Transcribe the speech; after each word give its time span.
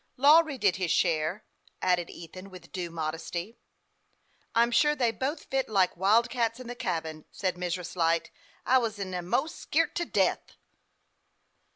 "La 0.27 0.39
wry 0.39 0.57
did 0.57 0.77
his 0.77 0.89
share," 0.89 1.45
added 1.79 2.09
Ethan, 2.09 2.49
with 2.49 2.71
due 2.71 2.89
modesty." 2.89 3.59
I'm 4.55 4.71
sure 4.71 4.95
they 4.95 5.11
both 5.11 5.43
fit 5.43 5.69
like 5.69 5.95
wildcats 5.95 6.59
in 6.59 6.65
the 6.65 6.73
cabin," 6.73 7.25
said 7.31 7.53
Mrs. 7.53 7.95
Light." 7.95 8.31
I 8.65 8.79
was 8.79 8.97
e'ena'most 8.97 9.55
scart 9.57 9.93
to 9.93 10.05
death." 10.05 10.55